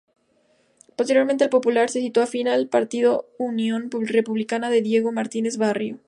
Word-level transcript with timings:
Posteriormente 0.95 1.43
"El 1.43 1.51
Popular" 1.51 1.87
se 1.91 1.99
situó 2.01 2.23
afín 2.23 2.47
al 2.47 2.67
partido 2.69 3.27
Unión 3.37 3.91
Republicana, 3.91 4.71
de 4.71 4.81
Diego 4.81 5.11
Martínez 5.11 5.57
Barrio. 5.57 5.99